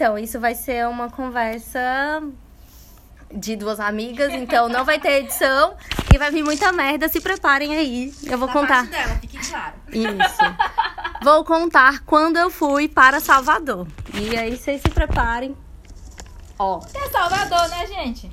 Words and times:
Então, 0.00 0.16
isso 0.16 0.40
vai 0.40 0.54
ser 0.54 0.88
uma 0.88 1.10
conversa 1.10 2.22
de 3.30 3.54
duas 3.54 3.78
amigas, 3.78 4.32
então 4.32 4.66
não 4.66 4.82
vai 4.82 4.98
ter 4.98 5.24
edição 5.24 5.76
e 6.10 6.16
vai 6.16 6.30
vir 6.30 6.42
muita 6.42 6.72
merda. 6.72 7.06
Se 7.06 7.20
preparem 7.20 7.74
aí. 7.74 8.10
Eu 8.24 8.38
vou 8.38 8.46
Da 8.48 8.52
contar. 8.54 8.76
parte 8.76 8.90
dela, 8.92 9.14
fique 9.20 9.38
claro. 9.50 9.74
Isso. 9.92 10.40
Vou 11.22 11.44
contar 11.44 12.00
quando 12.06 12.38
eu 12.38 12.48
fui 12.48 12.88
para 12.88 13.20
Salvador. 13.20 13.86
E 14.14 14.34
aí 14.38 14.56
vocês 14.56 14.80
se 14.80 14.88
preparem. 14.88 15.54
Ó. 16.58 16.78
Que 16.78 16.96
é 16.96 17.10
Salvador, 17.10 17.68
né, 17.68 17.86
gente? 17.86 18.30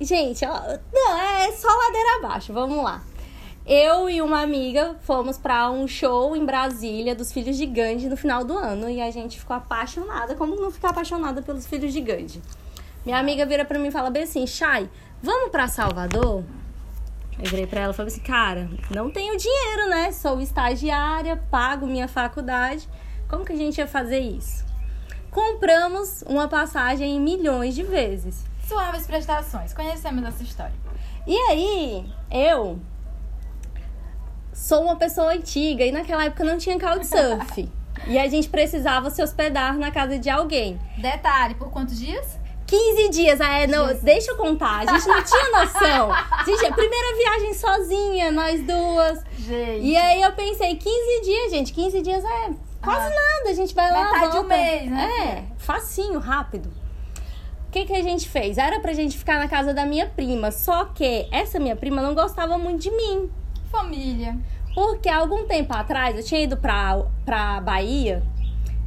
Gente, 0.00 0.44
ó, 0.44 0.60
não, 0.92 1.16
é 1.20 1.52
só 1.52 1.68
ladeira 1.68 2.16
abaixo. 2.18 2.52
Vamos 2.52 2.82
lá. 2.82 3.00
Eu 3.66 4.10
e 4.10 4.20
uma 4.20 4.42
amiga 4.42 4.94
fomos 5.04 5.38
pra 5.38 5.70
um 5.70 5.88
show 5.88 6.36
em 6.36 6.44
Brasília 6.44 7.14
dos 7.14 7.32
Filhos 7.32 7.56
de 7.56 7.64
Gandhi 7.64 8.10
no 8.10 8.16
final 8.16 8.44
do 8.44 8.58
ano 8.58 8.90
e 8.90 9.00
a 9.00 9.10
gente 9.10 9.38
ficou 9.38 9.56
apaixonada. 9.56 10.34
Como 10.34 10.54
não 10.54 10.70
ficar 10.70 10.90
apaixonada 10.90 11.40
pelos 11.40 11.66
Filhos 11.66 11.90
de 11.90 12.02
Gandhi? 12.02 12.42
Minha 13.06 13.18
amiga 13.18 13.46
vira 13.46 13.64
pra 13.64 13.78
mim 13.78 13.88
e 13.88 13.90
fala 13.90 14.10
bem 14.10 14.24
assim: 14.24 14.46
Chay, 14.46 14.86
vamos 15.22 15.50
pra 15.50 15.66
Salvador? 15.66 16.44
Eu 17.38 17.50
virei 17.50 17.66
pra 17.66 17.80
ela 17.80 17.94
e 17.94 17.96
falei 17.96 18.12
assim: 18.12 18.20
cara, 18.20 18.68
não 18.90 19.10
tenho 19.10 19.34
dinheiro, 19.38 19.88
né? 19.88 20.12
Sou 20.12 20.42
estagiária, 20.42 21.42
pago 21.50 21.86
minha 21.86 22.06
faculdade. 22.06 22.86
Como 23.30 23.46
que 23.46 23.52
a 23.54 23.56
gente 23.56 23.78
ia 23.78 23.86
fazer 23.86 24.18
isso? 24.18 24.62
Compramos 25.30 26.22
uma 26.26 26.48
passagem 26.48 27.16
em 27.16 27.20
milhões 27.20 27.74
de 27.74 27.82
vezes. 27.82 28.44
Suaves 28.68 29.06
prestações. 29.06 29.72
Conhecemos 29.72 30.22
essa 30.22 30.42
história. 30.42 30.74
E 31.26 31.34
aí, 31.48 32.06
eu 32.30 32.78
sou 34.54 34.82
uma 34.82 34.96
pessoa 34.96 35.32
antiga 35.32 35.84
e 35.84 35.92
naquela 35.92 36.24
época 36.24 36.44
não 36.44 36.56
tinha 36.56 36.78
couchsurf. 36.78 37.68
e 38.06 38.18
a 38.18 38.28
gente 38.28 38.48
precisava 38.48 39.10
se 39.10 39.22
hospedar 39.22 39.76
na 39.76 39.90
casa 39.90 40.18
de 40.18 40.30
alguém. 40.30 40.78
Detalhe, 40.98 41.54
por 41.54 41.70
quantos 41.70 41.98
dias? 41.98 42.38
15 42.66 43.08
dias, 43.10 43.40
ah, 43.42 43.58
é, 43.58 43.66
não, 43.66 43.84
Jesus. 43.88 44.02
deixa 44.02 44.30
eu 44.30 44.36
contar, 44.38 44.78
a 44.80 44.86
gente 44.86 45.06
não 45.06 45.22
tinha 45.22 45.50
noção. 45.50 46.08
Gente, 46.46 46.64
a 46.66 46.72
primeira 46.72 47.16
viagem 47.18 47.52
sozinha, 47.54 48.32
nós 48.32 48.62
duas. 48.62 49.22
Gente. 49.38 49.84
E 49.86 49.96
aí 49.96 50.22
eu 50.22 50.32
pensei, 50.32 50.74
15 50.74 51.20
dias, 51.24 51.50
gente, 51.52 51.72
15 51.74 52.00
dias 52.00 52.24
é 52.24 52.50
quase 52.82 53.06
Ah. 53.06 53.10
nada, 53.10 53.50
a 53.50 53.52
gente 53.52 53.74
vai 53.74 53.90
lá, 53.90 54.04
Metade 54.04 54.22
de 54.32 54.38
um 54.38 54.40
volta. 54.40 54.56
mês, 54.56 54.90
né, 54.90 55.10
É, 55.58 55.62
facinho, 55.62 56.18
rápido. 56.18 56.72
O 57.68 57.70
que, 57.70 57.84
que 57.84 57.92
a 57.94 58.02
gente 58.02 58.28
fez? 58.28 58.56
Era 58.56 58.80
pra 58.80 58.92
gente 58.94 59.18
ficar 59.18 59.38
na 59.38 59.46
casa 59.48 59.74
da 59.74 59.84
minha 59.84 60.06
prima, 60.06 60.50
só 60.50 60.86
que 60.86 61.28
essa 61.30 61.58
minha 61.60 61.76
prima 61.76 62.00
não 62.00 62.14
gostava 62.14 62.56
muito 62.56 62.80
de 62.80 62.90
mim. 62.90 63.30
Família. 63.74 64.38
Porque 64.74 65.08
há 65.08 65.18
algum 65.18 65.46
tempo 65.46 65.72
atrás 65.72 66.16
eu 66.16 66.24
tinha 66.24 66.42
ido 66.42 66.56
pra, 66.56 67.02
pra 67.24 67.60
Bahia 67.60 68.22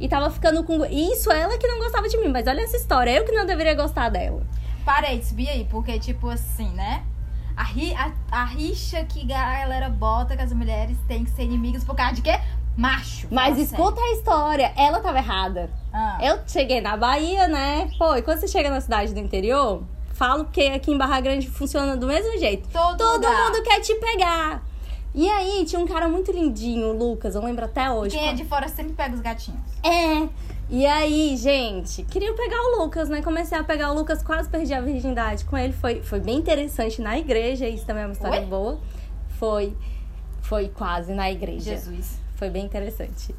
e 0.00 0.08
tava 0.08 0.30
ficando 0.30 0.62
com. 0.64 0.84
Isso 0.84 1.30
ela 1.32 1.56
que 1.58 1.66
não 1.66 1.78
gostava 1.78 2.08
de 2.08 2.16
mim, 2.18 2.28
mas 2.28 2.46
olha 2.46 2.62
essa 2.62 2.76
história, 2.76 3.10
eu 3.10 3.24
que 3.24 3.32
não 3.32 3.46
deveria 3.46 3.74
gostar 3.74 4.08
dela. 4.08 4.42
Parei 4.84 5.18
de 5.18 5.26
subir 5.26 5.48
aí, 5.48 5.66
porque, 5.70 5.98
tipo 5.98 6.28
assim, 6.28 6.68
né? 6.70 7.04
A, 7.56 7.64
ri, 7.64 7.92
a, 7.94 8.12
a 8.30 8.44
rixa 8.44 9.04
que 9.04 9.30
a 9.32 9.60
galera 9.60 9.88
bota 9.88 10.36
que 10.36 10.42
as 10.42 10.52
mulheres 10.52 10.96
têm 11.08 11.24
que 11.24 11.30
ser 11.30 11.42
inimigas 11.42 11.82
por 11.82 11.96
causa 11.96 12.14
de 12.14 12.22
quê? 12.22 12.38
Macho. 12.76 13.26
Mas 13.30 13.58
escuta 13.58 14.00
a 14.00 14.12
história, 14.12 14.72
ela 14.76 15.00
tava 15.00 15.18
errada. 15.18 15.68
Ah. 15.92 16.18
Eu 16.22 16.38
cheguei 16.46 16.80
na 16.80 16.96
Bahia, 16.96 17.48
né? 17.48 17.90
Pô, 17.98 18.14
e 18.14 18.22
quando 18.22 18.38
você 18.38 18.46
chega 18.46 18.70
na 18.70 18.80
cidade 18.80 19.12
do 19.12 19.18
interior, 19.18 19.82
falo 20.14 20.44
que 20.44 20.68
aqui 20.68 20.92
em 20.92 20.96
Barra 20.96 21.20
Grande 21.20 21.50
funciona 21.50 21.96
do 21.96 22.06
mesmo 22.06 22.38
jeito. 22.38 22.68
Todo 22.68 22.96
Todo 22.96 23.26
mundo 23.26 23.62
quer 23.64 23.80
te 23.80 23.94
pegar. 23.96 24.62
E 25.14 25.28
aí, 25.28 25.64
tinha 25.64 25.80
um 25.80 25.86
cara 25.86 26.08
muito 26.08 26.30
lindinho, 26.30 26.88
o 26.88 26.92
Lucas, 26.92 27.34
eu 27.34 27.42
lembro 27.42 27.64
até 27.64 27.90
hoje. 27.90 28.16
Quem 28.16 28.28
é 28.28 28.32
de 28.32 28.44
fora 28.44 28.68
sempre 28.68 28.92
pega 28.92 29.14
os 29.14 29.20
gatinhos. 29.20 29.60
É. 29.82 30.28
E 30.70 30.84
aí, 30.84 31.34
gente, 31.36 32.02
queria 32.04 32.34
pegar 32.34 32.60
o 32.60 32.82
Lucas, 32.82 33.08
né? 33.08 33.22
Comecei 33.22 33.56
a 33.56 33.64
pegar 33.64 33.90
o 33.90 33.94
Lucas, 33.94 34.22
quase 34.22 34.50
perdi 34.50 34.74
a 34.74 34.82
virgindade 34.82 35.46
com 35.46 35.56
ele. 35.56 35.72
Foi, 35.72 36.02
foi 36.02 36.20
bem 36.20 36.36
interessante 36.36 37.00
na 37.00 37.18
igreja, 37.18 37.66
isso 37.66 37.86
também 37.86 38.02
é 38.02 38.06
uma 38.06 38.12
história 38.12 38.40
Oi? 38.40 38.46
boa. 38.46 38.78
Foi. 39.38 39.74
Foi 40.42 40.68
quase 40.68 41.14
na 41.14 41.30
igreja. 41.30 41.70
Jesus. 41.70 42.20
Foi 42.36 42.50
bem 42.50 42.66
interessante. 42.66 43.34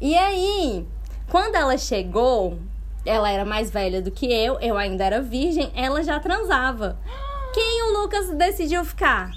E 0.00 0.16
aí, 0.16 0.84
quando 1.30 1.54
ela 1.54 1.78
chegou, 1.78 2.58
ela 3.06 3.30
era 3.30 3.44
mais 3.44 3.70
velha 3.70 4.02
do 4.02 4.10
que 4.10 4.26
eu, 4.26 4.58
eu 4.60 4.76
ainda 4.76 5.04
era 5.04 5.22
virgem, 5.22 5.70
ela 5.76 6.02
já 6.02 6.18
transava. 6.18 6.98
Quem 7.54 7.82
o 7.84 8.00
Lucas 8.00 8.30
decidiu 8.30 8.84
ficar? 8.84 9.30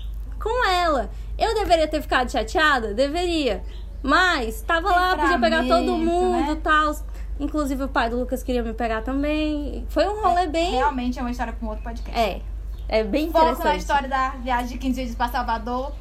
Com 0.47 0.65
ela. 0.69 1.09
Eu 1.37 1.53
deveria 1.53 1.87
ter 1.89 2.01
ficado 2.01 2.31
chateada? 2.31 2.93
Deveria. 2.93 3.61
Mas 4.01 4.61
tava 4.61 4.89
lá, 4.89 5.17
podia 5.17 5.37
pegar 5.37 5.63
todo 5.63 5.81
Livramento, 5.81 6.05
mundo 6.05 6.37
e 6.51 6.55
né? 6.55 6.61
tal. 6.63 6.95
Inclusive 7.37 7.83
o 7.83 7.89
pai 7.89 8.09
do 8.09 8.17
Lucas 8.17 8.43
queria 8.43 8.63
me 8.63 8.73
pegar 8.73 9.01
também. 9.01 9.85
Foi 9.89 10.07
um 10.07 10.21
rolê 10.21 10.47
bem. 10.47 10.71
Realmente 10.71 11.19
é 11.19 11.21
uma 11.21 11.31
história 11.31 11.51
para 11.51 11.65
um 11.65 11.69
outro 11.69 11.83
podcast. 11.83 12.17
É. 12.17 12.41
É 12.87 13.03
bem 13.03 13.29
Foco 13.29 13.39
interessante. 13.39 13.67
na 13.67 13.75
história 13.75 14.07
da 14.07 14.29
viagem 14.29 14.69
de 14.69 14.77
15 14.77 15.03
dias 15.03 15.15
pra 15.15 15.27
Salvador, 15.27 15.91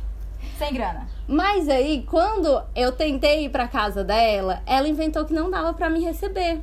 sem 0.57 0.73
grana. 0.73 1.09
Mas 1.27 1.69
aí, 1.69 2.07
quando 2.09 2.63
eu 2.77 2.93
tentei 2.93 3.47
ir 3.47 3.49
pra 3.49 3.67
casa 3.67 4.05
dela, 4.05 4.63
ela 4.65 4.87
inventou 4.87 5.25
que 5.25 5.35
não 5.35 5.51
dava 5.51 5.75
pra 5.75 5.91
me 5.91 5.99
receber. 6.05 6.61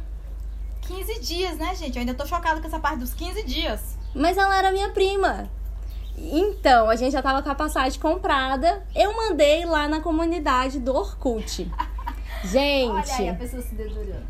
15 0.83 1.19
dias, 1.19 1.57
né, 1.57 1.75
gente? 1.75 1.97
Eu 1.97 1.99
ainda 1.99 2.13
tô 2.13 2.25
chocada 2.25 2.61
com 2.61 2.67
essa 2.67 2.79
parte 2.79 2.99
dos 2.99 3.13
15 3.13 3.43
dias. 3.43 3.97
Mas 4.16 4.38
ela 4.38 4.57
era 4.57 4.72
minha 4.72 4.89
prima. 4.91 5.49
Então, 6.18 6.90
a 6.90 6.96
gente 6.96 7.12
já 7.12 7.22
tava 7.22 7.41
com 7.41 7.50
a 7.50 7.56
passagem 7.56 8.00
comprada. 8.00 8.85
Eu 8.96 9.16
mandei 9.16 9.66
lá 9.66 9.88
na 9.88 10.00
comunidade 10.00 10.79
do 10.79 10.96
Orkut. 10.96 11.69
Gente, 12.44 12.91
Olha 12.91 13.16
aí 13.19 13.29
a 13.29 13.35
pessoa 13.35 13.62
se 13.62 13.74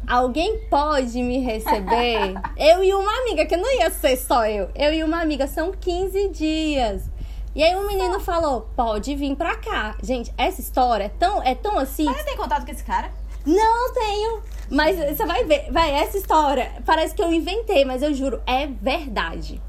alguém 0.08 0.68
pode 0.70 1.20
me 1.22 1.40
receber? 1.40 2.36
eu 2.58 2.84
e 2.84 2.94
uma 2.94 3.12
amiga, 3.22 3.46
que 3.46 3.58
não 3.58 3.72
ia 3.80 3.90
ser 3.90 4.16
só 4.18 4.46
eu. 4.46 4.70
Eu 4.76 4.94
e 4.94 5.04
uma 5.04 5.22
amiga, 5.22 5.48
são 5.48 5.72
15 5.72 6.30
dias. 6.30 7.10
E 7.56 7.64
aí 7.64 7.76
o 7.76 7.88
menino 7.88 8.20
falou, 8.20 8.70
pode 8.76 9.16
vir 9.16 9.36
pra 9.36 9.56
cá. 9.56 9.96
Gente, 10.02 10.34
essa 10.38 10.62
história 10.62 11.06
é 11.06 11.10
tão, 11.10 11.42
é 11.42 11.56
tão 11.56 11.78
assim. 11.78 12.06
Você 12.06 12.24
tem 12.24 12.38
contato 12.38 12.66
com 12.66 12.72
esse 12.72 12.84
cara? 12.84 13.12
Não 13.46 13.94
tenho. 13.94 14.42
Mas 14.70 14.98
você 14.98 15.26
vai 15.26 15.44
ver. 15.44 15.72
Vai, 15.72 15.92
essa 15.92 16.18
história 16.18 16.72
parece 16.86 17.14
que 17.14 17.22
eu 17.22 17.32
inventei, 17.32 17.84
mas 17.86 18.02
eu 18.02 18.14
juro, 18.14 18.42
é 18.46 18.68
verdade. 18.68 19.62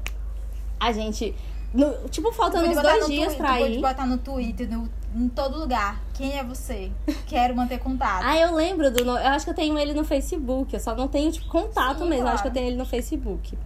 A 0.79 0.91
gente. 0.91 1.35
No- 1.75 2.09
tipo, 2.09 2.31
faltando 2.31 2.69
uns 2.69 2.81
dois 2.81 3.05
dias 3.07 3.33
Twi- 3.33 3.37
pra 3.37 3.53
tu 3.53 3.59
pode 3.59 3.73
ir. 3.73 3.81
botar 3.81 4.05
no 4.05 4.17
Twitter, 4.17 4.69
no, 4.71 4.89
em 5.15 5.27
todo 5.29 5.59
lugar. 5.59 6.01
Quem 6.13 6.37
é 6.37 6.43
você? 6.43 6.91
Quero 7.27 7.55
manter 7.55 7.77
contato. 7.79 8.23
Ah, 8.25 8.37
eu 8.37 8.53
lembro 8.55 8.89
do. 8.89 9.01
Eu 9.03 9.15
acho 9.17 9.45
que 9.45 9.51
eu 9.51 9.55
tenho 9.55 9.77
ele 9.77 9.93
no 9.93 10.03
Facebook. 10.03 10.73
Eu 10.73 10.79
só 10.79 10.95
não 10.95 11.07
tenho, 11.07 11.31
tipo, 11.31 11.47
contato 11.47 11.99
Sim, 11.99 12.09
mesmo. 12.09 12.25
Eu 12.25 12.29
acho 12.29 12.41
que 12.41 12.47
eu 12.47 12.51
claro. 12.51 12.53
tenho 12.53 12.67
ele 12.67 12.77
no 12.77 12.85
Facebook. 12.85 13.57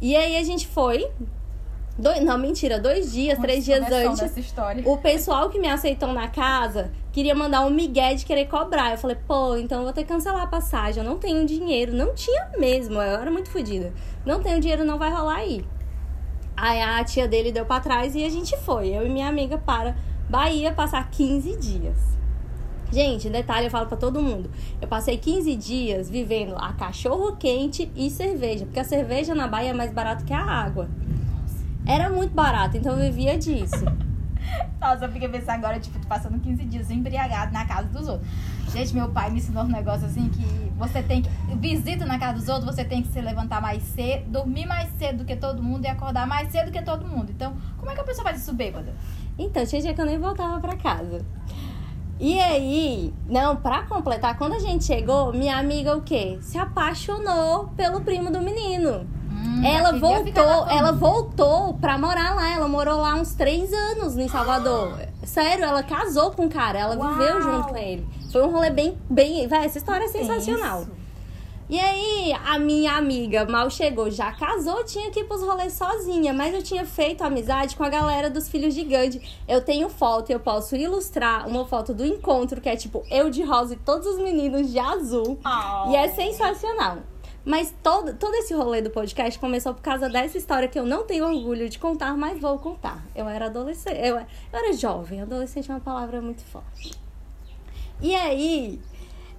E 0.00 0.14
aí 0.16 0.36
a 0.36 0.44
gente 0.44 0.66
foi. 0.68 1.10
Dois, 1.98 2.22
não, 2.24 2.38
mentira, 2.38 2.78
dois 2.80 3.12
dias, 3.12 3.38
três 3.38 3.62
dias 3.62 3.84
antes. 3.92 4.20
dessa 4.20 4.40
história. 4.40 4.82
O 4.88 4.96
pessoal 4.96 5.50
que 5.50 5.58
me 5.58 5.68
aceitou 5.68 6.10
na 6.14 6.28
casa 6.28 6.90
queria 7.12 7.34
mandar 7.34 7.60
um 7.66 7.68
migué 7.70 8.14
de 8.14 8.24
querer 8.24 8.46
cobrar. 8.46 8.92
Eu 8.92 8.96
falei, 8.96 9.18
pô, 9.26 9.54
então 9.56 9.78
eu 9.80 9.84
vou 9.84 9.92
ter 9.92 10.04
que 10.04 10.08
cancelar 10.08 10.42
a 10.42 10.46
passagem. 10.46 11.02
Eu 11.02 11.08
não 11.10 11.18
tenho 11.18 11.44
dinheiro. 11.44 11.92
Não 11.92 12.14
tinha 12.14 12.48
mesmo. 12.56 12.94
Eu 12.94 13.20
era 13.20 13.30
muito 13.30 13.50
fodida. 13.50 13.92
Não 14.24 14.40
tenho 14.40 14.58
dinheiro, 14.60 14.82
não 14.84 14.96
vai 14.98 15.10
rolar 15.10 15.36
aí. 15.38 15.62
Aí 16.60 16.82
a 16.82 17.02
tia 17.02 17.26
dele 17.26 17.50
deu 17.50 17.64
pra 17.64 17.80
trás 17.80 18.14
e 18.14 18.22
a 18.22 18.28
gente 18.28 18.54
foi. 18.58 18.88
Eu 18.88 19.06
e 19.06 19.08
minha 19.08 19.26
amiga 19.26 19.56
para 19.56 19.96
Bahia 20.28 20.70
passar 20.70 21.08
15 21.10 21.56
dias. 21.56 21.96
Gente, 22.92 23.30
detalhe, 23.30 23.68
eu 23.68 23.70
falo 23.70 23.86
pra 23.86 23.96
todo 23.96 24.20
mundo. 24.20 24.50
Eu 24.78 24.86
passei 24.86 25.16
15 25.16 25.56
dias 25.56 26.10
vivendo 26.10 26.54
a 26.58 26.74
cachorro 26.74 27.34
quente 27.36 27.90
e 27.96 28.10
cerveja. 28.10 28.66
Porque 28.66 28.78
a 28.78 28.84
cerveja 28.84 29.34
na 29.34 29.48
Bahia 29.48 29.70
é 29.70 29.72
mais 29.72 29.90
barato 29.90 30.22
que 30.22 30.34
a 30.34 30.44
água. 30.44 30.86
Era 31.86 32.10
muito 32.10 32.34
barato, 32.34 32.76
então 32.76 32.92
eu 32.92 33.10
vivia 33.10 33.38
disso. 33.38 33.86
Nossa, 34.80 35.04
eu 35.04 35.12
fiquei 35.12 35.28
pensando 35.28 35.56
agora, 35.56 35.78
tipo, 35.78 36.04
passando 36.06 36.40
15 36.40 36.64
dias 36.64 36.90
embriagado 36.90 37.52
na 37.52 37.64
casa 37.64 37.88
dos 37.88 38.08
outros. 38.08 38.28
Gente, 38.72 38.94
meu 38.94 39.08
pai 39.08 39.30
me 39.30 39.38
ensinou 39.38 39.64
um 39.64 39.68
negócio 39.68 40.06
assim 40.06 40.28
que 40.28 40.70
você 40.76 41.02
tem 41.02 41.22
que. 41.22 41.30
Visita 41.56 42.06
na 42.06 42.18
casa 42.18 42.38
dos 42.38 42.48
outros, 42.48 42.74
você 42.74 42.84
tem 42.84 43.02
que 43.02 43.08
se 43.08 43.20
levantar 43.20 43.60
mais 43.60 43.82
cedo, 43.82 44.30
dormir 44.30 44.66
mais 44.66 44.90
cedo 44.98 45.18
do 45.18 45.24
que 45.24 45.36
todo 45.36 45.62
mundo 45.62 45.84
e 45.84 45.88
acordar 45.88 46.26
mais 46.26 46.50
cedo 46.50 46.70
que 46.70 46.82
todo 46.82 47.06
mundo. 47.06 47.30
Então, 47.30 47.54
como 47.76 47.90
é 47.90 47.94
que 47.94 48.00
a 48.00 48.04
pessoa 48.04 48.24
faz 48.24 48.40
isso 48.40 48.54
bêbada? 48.54 48.94
Então, 49.38 49.64
tinha 49.66 49.82
dia 49.82 49.94
que 49.94 50.00
eu 50.00 50.06
nem 50.06 50.18
voltava 50.18 50.60
pra 50.60 50.76
casa. 50.76 51.24
E 52.18 52.38
aí, 52.38 53.14
não, 53.26 53.56
pra 53.56 53.82
completar, 53.82 54.36
quando 54.36 54.52
a 54.52 54.58
gente 54.58 54.84
chegou, 54.84 55.32
minha 55.32 55.56
amiga 55.56 55.96
o 55.96 56.02
quê? 56.02 56.38
Se 56.42 56.58
apaixonou 56.58 57.68
pelo 57.68 58.02
primo 58.02 58.30
do 58.30 58.40
menino. 58.40 59.06
Hum, 59.40 59.64
ela 59.64 59.98
voltou, 59.98 60.68
ela 60.68 60.92
voltou 60.92 61.74
pra 61.74 61.96
morar 61.96 62.34
lá. 62.34 62.52
Ela 62.52 62.68
morou 62.68 63.00
lá 63.00 63.14
uns 63.14 63.34
três 63.34 63.72
anos 63.72 64.16
em 64.18 64.28
Salvador. 64.28 64.98
Sério, 65.24 65.64
ela 65.64 65.82
casou 65.82 66.30
com 66.30 66.46
o 66.46 66.50
cara, 66.50 66.78
ela 66.78 66.96
Uau! 66.96 67.14
viveu 67.14 67.42
junto 67.42 67.68
com 67.68 67.76
ele. 67.76 68.06
Foi 68.30 68.42
um 68.42 68.50
rolê 68.50 68.70
bem, 68.70 68.98
bem. 69.08 69.46
Vai, 69.48 69.64
essa 69.64 69.78
história 69.78 70.04
é 70.04 70.08
sensacional. 70.08 70.82
Isso. 70.82 71.00
E 71.70 71.78
aí, 71.78 72.32
a 72.44 72.58
minha 72.58 72.96
amiga 72.96 73.44
mal 73.44 73.70
chegou, 73.70 74.10
já 74.10 74.32
casou, 74.32 74.82
tinha 74.82 75.08
que 75.12 75.20
ir 75.20 75.24
pros 75.24 75.40
rolês 75.40 75.72
sozinha. 75.74 76.32
Mas 76.32 76.52
eu 76.52 76.64
tinha 76.64 76.84
feito 76.84 77.22
amizade 77.22 77.76
com 77.76 77.84
a 77.84 77.88
galera 77.88 78.28
dos 78.28 78.48
filhos 78.48 78.74
de 78.74 78.82
Gandhi. 78.82 79.22
Eu 79.46 79.60
tenho 79.60 79.88
foto, 79.88 80.30
eu 80.30 80.40
posso 80.40 80.74
ilustrar 80.74 81.46
uma 81.46 81.64
foto 81.64 81.94
do 81.94 82.04
encontro, 82.04 82.60
que 82.60 82.68
é 82.68 82.74
tipo 82.74 83.04
eu 83.08 83.30
de 83.30 83.44
rosa 83.44 83.74
e 83.74 83.76
todos 83.76 84.04
os 84.08 84.18
meninos 84.18 84.72
de 84.72 84.80
azul. 84.80 85.38
Oh. 85.44 85.92
E 85.92 85.94
é 85.94 86.08
sensacional. 86.08 86.98
Mas 87.44 87.74
todo, 87.82 88.14
todo 88.14 88.34
esse 88.34 88.52
rolê 88.52 88.82
do 88.82 88.90
podcast 88.90 89.38
começou 89.38 89.72
por 89.72 89.80
causa 89.80 90.08
dessa 90.08 90.36
história 90.36 90.68
que 90.68 90.78
eu 90.78 90.84
não 90.84 91.04
tenho 91.06 91.24
orgulho 91.24 91.68
de 91.68 91.78
contar, 91.78 92.16
mas 92.16 92.38
vou 92.38 92.58
contar. 92.58 93.04
Eu 93.14 93.28
era 93.28 93.46
adolescente, 93.46 93.96
eu, 93.98 94.16
eu 94.18 94.26
era 94.52 94.72
jovem, 94.74 95.22
adolescente 95.22 95.70
é 95.70 95.74
uma 95.74 95.80
palavra 95.80 96.20
muito 96.20 96.42
forte. 96.44 96.92
E 98.02 98.14
aí, 98.14 98.80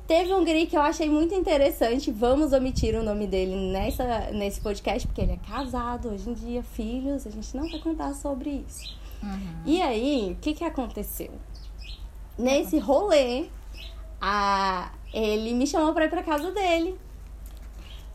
teve 0.07 0.33
um 0.33 0.44
guri 0.44 0.65
que 0.65 0.75
eu 0.75 0.81
achei 0.81 1.09
muito 1.09 1.33
interessante, 1.36 2.12
vamos 2.12 2.53
omitir 2.53 2.95
o 2.95 3.03
nome 3.03 3.27
dele 3.27 3.56
nessa, 3.71 4.31
nesse 4.31 4.59
podcast, 4.62 5.07
porque 5.07 5.21
ele 5.21 5.33
é 5.33 5.39
casado 5.50 6.09
hoje 6.09 6.30
em 6.30 6.33
dia, 6.33 6.63
filhos, 6.63 7.27
a 7.27 7.30
gente 7.30 7.56
não 7.56 7.69
vai 7.69 7.80
contar 7.80 8.13
sobre 8.13 8.63
isso. 8.68 9.00
Uhum. 9.21 9.62
E 9.65 9.81
aí, 9.81 10.31
o 10.31 10.42
que 10.42 10.53
que 10.53 10.63
aconteceu? 10.63 11.31
Nesse 12.38 12.80
rolê, 12.80 13.45
a, 14.19 14.92
ele 15.13 15.53
me 15.53 15.68
chamou 15.68 15.94
pra 15.94 16.06
ir 16.06 16.09
pra 16.09 16.24
casa 16.24 16.51
dele. 16.51 16.98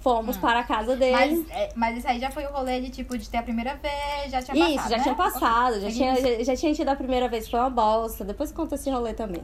Fomos 0.06 0.37
para 0.37 0.61
a 0.61 0.62
casa 0.62 0.94
dele. 0.94 1.11
Mas, 1.11 1.50
é, 1.50 1.69
mas 1.75 1.99
isso 1.99 2.06
aí 2.06 2.20
já 2.20 2.31
foi 2.31 2.47
o 2.47 2.53
rolê 2.53 2.81
de 2.81 2.91
tipo 2.91 3.19
de 3.19 3.29
ter 3.29 3.38
a 3.38 3.43
primeira 3.43 3.75
vez, 3.75 4.31
já 4.31 4.41
tinha 4.41 4.56
passado. 4.56 4.79
Isso, 4.79 4.88
já 4.88 4.97
né? 4.99 5.03
tinha 5.03 5.14
passado, 5.17 5.81
já 5.81 5.91
tinha, 5.91 6.14
já, 6.14 6.44
já 6.44 6.56
tinha 6.56 6.75
tido 6.75 6.88
a 6.91 6.94
primeira 6.94 7.29
vez, 7.29 7.50
foi 7.50 7.58
uma 7.58 7.70
bosta. 7.70 8.25
Depois 8.25 8.53
conta 8.53 8.76
esse 8.76 8.88
rolê 8.88 9.14
também. 9.14 9.43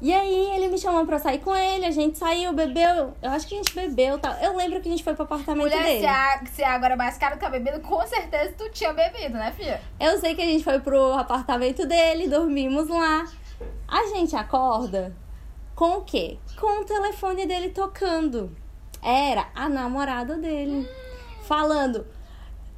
E 0.00 0.10
aí 0.10 0.54
ele 0.54 0.68
me 0.68 0.78
chamou 0.78 1.04
pra 1.04 1.18
sair 1.18 1.40
com 1.40 1.54
ele, 1.54 1.84
a 1.84 1.90
gente 1.90 2.16
saiu, 2.16 2.54
bebeu. 2.54 3.12
Eu 3.20 3.30
acho 3.30 3.46
que 3.46 3.54
a 3.54 3.58
gente 3.58 3.74
bebeu 3.74 4.18
tal. 4.18 4.32
Eu 4.40 4.56
lembro 4.56 4.80
que 4.80 4.88
a 4.88 4.90
gente 4.90 5.04
foi 5.04 5.12
pro 5.12 5.24
apartamento 5.24 5.64
Mulher, 5.64 5.84
dele. 5.84 6.00
se 6.00 6.06
a, 6.06 6.40
se 6.46 6.64
a 6.64 6.72
agora 6.72 6.94
é 6.94 6.96
mais 6.96 7.18
caro 7.18 7.38
que 7.38 7.44
a 7.44 7.50
bebida, 7.50 7.78
com 7.80 8.00
certeza 8.06 8.54
tu 8.56 8.70
tinha 8.70 8.94
bebido, 8.94 9.34
né, 9.34 9.52
filha? 9.54 9.82
Eu 10.00 10.18
sei 10.18 10.34
que 10.34 10.40
a 10.40 10.46
gente 10.46 10.64
foi 10.64 10.80
pro 10.80 11.12
apartamento 11.12 11.86
dele, 11.86 12.26
dormimos 12.26 12.88
lá. 12.88 13.26
A 13.86 14.06
gente 14.14 14.34
acorda 14.34 15.14
com 15.74 15.98
o 15.98 16.00
quê? 16.00 16.38
Com 16.58 16.80
o 16.80 16.84
telefone 16.86 17.44
dele 17.44 17.68
tocando. 17.68 18.61
Era 19.02 19.48
a 19.54 19.68
namorada 19.68 20.36
dele. 20.38 20.88
Falando: 21.42 22.06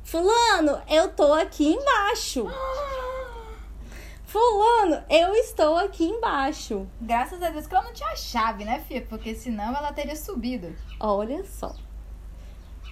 Fulano, 0.02 0.80
eu 0.88 1.08
tô 1.10 1.32
aqui 1.34 1.74
embaixo. 1.74 2.46
Fulano, 4.24 5.02
eu 5.08 5.34
estou 5.34 5.76
aqui 5.76 6.04
embaixo. 6.04 6.88
Graças 7.00 7.40
a 7.42 7.50
Deus 7.50 7.66
que 7.66 7.74
ela 7.74 7.84
não 7.84 7.92
tinha 7.92 8.16
chave, 8.16 8.64
né, 8.64 8.82
filha? 8.88 9.06
Porque 9.08 9.34
senão 9.34 9.76
ela 9.76 9.92
teria 9.92 10.16
subido. 10.16 10.74
Olha 10.98 11.44
só. 11.44 11.74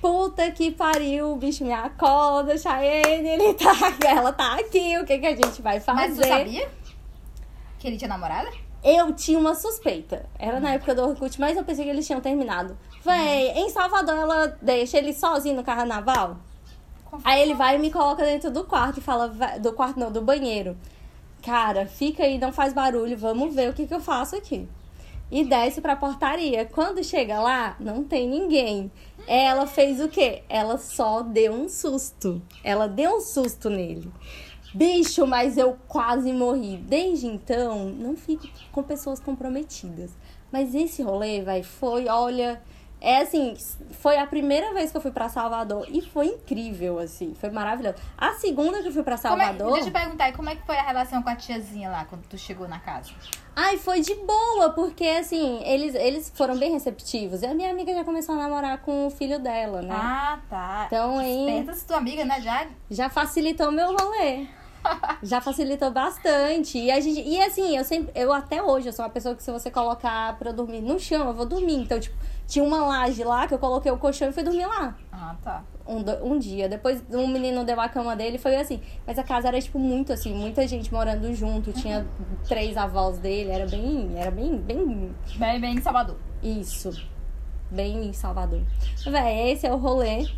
Puta 0.01 0.51
que 0.51 0.71
pariu, 0.71 1.33
o 1.33 1.37
bicho 1.37 1.65
me 1.65 1.73
acorda, 1.73 2.59
Cheyenne, 2.59 3.29
ele 3.29 3.55
tá, 3.55 3.73
ela 4.09 4.33
tá 4.33 4.55
aqui, 4.55 4.99
o 4.99 5.05
que, 5.05 5.17
que 5.17 5.27
a 5.27 5.37
gente 5.37 5.63
vai 5.63 5.79
fazer? 5.79 6.09
Mas 6.09 6.19
tu 6.19 6.27
sabia 6.27 6.69
que 7.79 7.87
ele 7.87 7.97
tinha 7.97 8.09
namorada? 8.09 8.51
Eu 8.85 9.13
tinha 9.13 9.39
uma 9.39 9.55
suspeita. 9.55 10.27
Era 10.39 10.59
na 10.59 10.73
época 10.75 10.95
do 10.95 11.03
Orkut, 11.03 11.41
mas 11.41 11.57
eu 11.57 11.65
pensei 11.65 11.85
que 11.85 11.91
eles 11.91 12.07
tinham 12.07 12.21
terminado. 12.21 12.77
Véi, 13.05 13.51
em 13.57 13.71
Salvador 13.71 14.17
ela 14.17 14.57
deixa 14.61 14.99
ele 14.99 15.13
sozinho 15.13 15.57
no 15.57 15.65
carnaval. 15.65 16.37
Aí 17.25 17.43
ele 17.43 17.55
vai 17.55 17.77
e 17.77 17.79
me 17.79 17.91
coloca 17.91 18.25
dentro 18.25 18.51
do 18.51 18.65
quarto 18.65 18.99
e 18.99 19.03
fala, 19.03 19.29
"Vai- 19.29 19.61
do 19.61 19.73
quarto 19.73 20.01
não, 20.01 20.11
do 20.11 20.23
banheiro. 20.23 20.77
Cara, 21.45 21.87
fica 21.87 22.23
aí, 22.25 22.39
não 22.39 22.53
faz 22.53 22.73
barulho, 22.73 23.17
vamos 23.19 23.55
ver 23.55 23.69
o 23.71 23.75
que, 23.75 23.87
que 23.87 23.95
eu 23.95 24.01
faço 24.01 24.35
aqui. 24.37 24.69
E 25.31 25.45
desce 25.45 25.81
pra 25.81 25.97
portaria. 25.97 26.65
Quando 26.67 27.03
chega 27.03 27.41
lá, 27.41 27.77
não 27.81 28.05
tem 28.05 28.29
ninguém. 28.29 28.91
Ela 29.27 29.67
fez 29.67 30.01
o 30.01 30.09
quê? 30.09 30.43
Ela 30.49 30.77
só 30.79 31.23
deu 31.23 31.53
um 31.53 31.69
susto. 31.69 32.41
Ela 32.63 32.87
deu 32.87 33.17
um 33.17 33.21
susto 33.21 33.71
nele. 33.71 34.11
Bicho, 34.75 35.27
mas 35.27 35.59
eu 35.59 35.77
quase 35.87 36.33
morri. 36.33 36.77
Desde 36.77 37.27
então, 37.27 37.87
não 37.87 38.17
fico 38.17 38.49
com 38.71 38.83
pessoas 38.83 39.21
comprometidas. 39.21 40.11
Mas 40.51 40.75
esse 40.75 41.03
rolê, 41.03 41.43
vai, 41.43 41.63
foi, 41.63 42.09
olha, 42.09 42.61
é 43.01 43.23
assim, 43.23 43.57
foi 43.91 44.17
a 44.17 44.27
primeira 44.27 44.73
vez 44.73 44.93
que 44.93 44.97
eu 44.97 45.01
fui 45.01 45.11
pra 45.11 45.29
Salvador 45.29 45.87
e 45.91 46.01
foi 46.01 46.27
incrível, 46.27 47.01
assim, 47.01 47.35
foi 47.35 47.51
maravilhoso. 47.51 47.97
A 48.17 48.35
segunda 48.35 48.81
que 48.81 48.89
eu 48.89 48.93
fui 48.93 49.03
pra 49.03 49.19
Como 49.19 49.41
é, 49.41 49.47
Salvador, 49.47 49.73
deixa 49.73 49.89
eu 49.89 49.93
perguntar, 49.93 50.29
e 50.29 50.33
como 50.33 50.49
é 50.49 50.55
que 50.55 50.65
foi 50.65 50.77
a 50.77 50.83
relação 50.83 51.21
com 51.21 51.29
a 51.29 51.35
tiazinha 51.35 51.91
lá, 51.91 52.05
quando 52.05 52.23
tu 52.29 52.39
chegou 52.39 52.69
na 52.69 52.79
casa? 52.79 53.11
ai, 53.57 53.77
foi 53.77 54.01
de 54.01 54.15
boa, 54.15 54.71
porque 54.71 55.05
assim, 55.05 55.63
eles, 55.65 55.95
eles 55.97 56.33
foram 56.35 56.57
bem 56.57 56.73
receptivos. 56.73 57.43
E 57.43 57.47
a 57.47 57.55
minha 57.55 57.71
amiga 57.71 57.93
já 57.93 58.05
começou 58.05 58.37
a 58.37 58.39
namorar 58.39 58.79
com 58.79 59.09
o 59.09 59.11
filho 59.11 59.39
dela, 59.41 59.83
né? 59.83 59.95
Ah, 59.95 60.39
tá. 60.49 60.85
Então 60.87 61.19
aí 61.19 61.67
se 61.75 61.87
tua 61.87 61.97
amiga, 61.97 62.25
né, 62.25 62.41
já... 62.41 62.67
já 62.89 63.11
facilitou 63.11 63.73
meu 63.73 63.97
rolê. 63.97 64.47
Já 65.23 65.41
facilitou 65.41 65.91
bastante. 65.91 66.79
E 66.79 66.91
a 66.91 67.01
gente. 67.01 67.21
E 67.21 67.41
assim, 67.43 67.77
eu 67.77 67.85
sempre. 67.85 68.13
Eu 68.15 68.33
até 68.33 68.63
hoje, 68.63 68.89
eu 68.89 68.93
sou 68.93 69.05
uma 69.05 69.11
pessoa 69.11 69.35
que 69.35 69.43
se 69.43 69.51
você 69.51 69.71
colocar 69.71 70.37
pra 70.39 70.51
eu 70.51 70.55
dormir 70.55 70.81
no 70.81 70.99
chão, 70.99 71.29
eu 71.29 71.35
vou 71.35 71.47
dormir. 71.47 71.77
Então, 71.77 71.99
tipo, 72.01 72.17
tinha 72.47 72.65
uma 72.65 72.85
laje 72.85 73.23
lá 73.25 73.47
que 73.47 73.55
eu 73.55 73.59
coloquei 73.59 73.91
o 73.93 73.97
colchão 73.99 74.29
e 74.29 74.33
fui 74.33 74.43
dormir 74.43 74.67
lá. 74.67 74.97
Ah, 75.13 75.37
tá. 75.43 75.65
Um, 75.87 76.03
um 76.25 76.39
dia. 76.39 76.69
Depois 76.69 77.03
um 77.11 77.27
menino 77.27 77.65
deu 77.65 77.81
a 77.81 77.89
cama 77.89 78.17
dele 78.17 78.39
foi 78.39 78.57
assim. 78.57 78.81
Mas 79.07 79.19
a 79.19 79.23
casa 79.23 79.49
era, 79.49 79.61
tipo, 79.61 79.79
muito 79.79 80.13
assim, 80.13 80.35
muita 80.35 80.67
gente 80.67 80.93
morando 80.93 81.33
junto. 81.35 81.73
Tinha 81.73 82.07
três 82.49 82.77
avós 82.77 83.19
dele. 83.19 83.51
Era 83.51 83.67
bem. 83.67 84.13
Era 84.17 84.31
bem. 84.31 84.57
bem 84.59 85.15
Bem, 85.37 85.61
bem 85.61 85.75
em 85.77 85.81
Salvador. 85.81 86.17
isso. 86.43 86.91
Bem 87.71 88.07
em 88.09 88.13
Salvador. 88.13 88.61
Véi, 89.07 89.53
esse 89.53 89.67
é 89.67 89.73
o 89.73 89.77
rolê. 89.79 90.29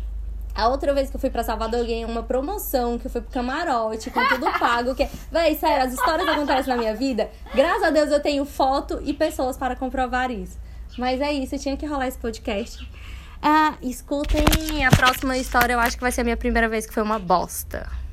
A 0.55 0.69
outra 0.69 0.93
vez 0.93 1.09
que 1.09 1.17
eu 1.17 1.19
fui 1.19 1.29
pra 1.29 1.43
Salvador, 1.43 1.81
eu 1.81 1.85
ganhei 1.85 2.05
uma 2.05 2.23
promoção, 2.23 2.97
que 2.97 3.07
eu 3.07 3.11
fui 3.11 3.19
pro 3.19 3.29
camarote, 3.29 4.09
com 4.09 4.25
tudo 4.25 4.45
pago. 4.57 4.95
Que... 4.95 5.05
Véi, 5.29 5.53
sério, 5.55 5.85
as 5.85 5.93
histórias 5.93 6.27
acontecem 6.29 6.73
na 6.73 6.79
minha 6.79 6.95
vida. 6.95 7.29
Graças 7.53 7.83
a 7.83 7.89
Deus 7.89 8.09
eu 8.09 8.21
tenho 8.21 8.45
foto 8.45 9.01
e 9.03 9.13
pessoas 9.13 9.57
para 9.57 9.75
comprovar 9.75 10.31
isso. 10.31 10.57
Mas 10.97 11.19
é 11.19 11.33
isso, 11.33 11.59
tinha 11.59 11.75
que 11.75 11.85
rolar 11.85 12.07
esse 12.07 12.17
podcast. 12.17 12.89
Ah, 13.41 13.75
escutem 13.81 14.85
a 14.85 14.89
próxima 14.91 15.37
história, 15.37 15.73
eu 15.73 15.79
acho 15.79 15.97
que 15.97 16.01
vai 16.01 16.11
ser 16.11 16.21
a 16.21 16.23
minha 16.23 16.37
primeira 16.37 16.69
vez 16.69 16.85
que 16.85 16.93
foi 16.93 17.03
uma 17.03 17.19
bosta. 17.19 18.04